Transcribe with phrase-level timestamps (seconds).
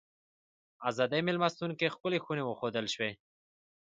[0.89, 3.11] ازادۍ مېلمستون کې ښکلې خونې وښودل شوې.